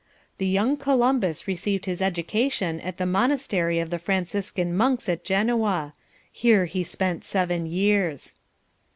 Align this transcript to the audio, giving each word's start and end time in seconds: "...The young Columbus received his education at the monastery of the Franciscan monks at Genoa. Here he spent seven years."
"...The 0.39 0.47
young 0.47 0.77
Columbus 0.77 1.47
received 1.47 1.85
his 1.85 2.01
education 2.01 2.79
at 2.79 2.97
the 2.97 3.05
monastery 3.05 3.77
of 3.77 3.91
the 3.91 3.99
Franciscan 3.99 4.75
monks 4.75 5.07
at 5.07 5.23
Genoa. 5.23 5.93
Here 6.31 6.65
he 6.65 6.81
spent 6.81 7.23
seven 7.23 7.67
years." 7.67 8.33